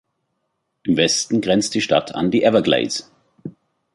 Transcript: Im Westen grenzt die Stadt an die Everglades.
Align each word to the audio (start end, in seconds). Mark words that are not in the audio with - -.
Im 0.81 0.97
Westen 0.97 1.41
grenzt 1.41 1.75
die 1.75 1.81
Stadt 1.81 2.15
an 2.15 2.31
die 2.31 2.41
Everglades. 2.41 3.07